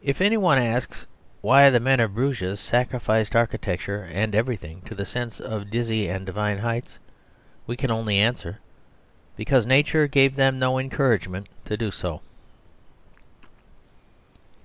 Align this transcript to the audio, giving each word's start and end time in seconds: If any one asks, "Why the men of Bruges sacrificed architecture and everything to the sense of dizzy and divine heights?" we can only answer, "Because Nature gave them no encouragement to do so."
If 0.00 0.20
any 0.20 0.36
one 0.36 0.58
asks, 0.58 1.06
"Why 1.40 1.70
the 1.70 1.80
men 1.80 1.98
of 1.98 2.14
Bruges 2.14 2.60
sacrificed 2.60 3.34
architecture 3.34 4.04
and 4.04 4.32
everything 4.32 4.80
to 4.82 4.94
the 4.94 5.04
sense 5.04 5.40
of 5.40 5.70
dizzy 5.70 6.06
and 6.06 6.24
divine 6.24 6.58
heights?" 6.58 7.00
we 7.66 7.76
can 7.76 7.90
only 7.90 8.18
answer, 8.18 8.58
"Because 9.34 9.66
Nature 9.66 10.06
gave 10.06 10.36
them 10.36 10.60
no 10.60 10.78
encouragement 10.78 11.48
to 11.64 11.76
do 11.76 11.90
so." 11.90 12.20